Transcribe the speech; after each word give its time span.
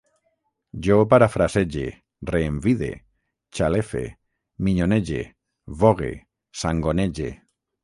Jo 0.85 0.95
parafrasege, 1.09 1.83
reenvide, 2.35 2.89
xalefe, 3.59 4.03
minyonege, 4.69 5.23
vogue, 5.85 6.13
sangonege 6.65 7.33